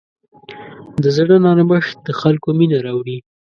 [1.03, 3.17] د زړه نرمښت د خلکو مینه راوړي.